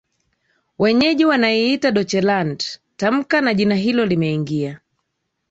[0.81, 2.65] Wenyeji wanaiita Deutschland
[2.97, 4.79] tamka na jina hilo limeingia